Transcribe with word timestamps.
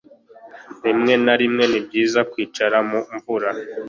rimwe 0.85 1.13
na 1.25 1.33
rimwe, 1.41 1.63
ni 1.71 1.79
byiza 1.85 2.19
kwicara 2.31 2.77
mu 2.89 2.99
mvura 3.15 3.49